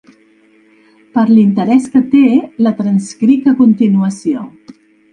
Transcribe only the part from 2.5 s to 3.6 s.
la transcric a